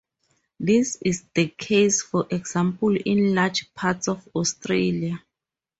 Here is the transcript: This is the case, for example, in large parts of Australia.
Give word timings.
This 0.59 0.95
is 0.99 1.25
the 1.35 1.49
case, 1.49 2.01
for 2.01 2.25
example, 2.31 2.95
in 2.97 3.35
large 3.35 3.71
parts 3.75 4.07
of 4.07 4.27
Australia. 4.33 5.21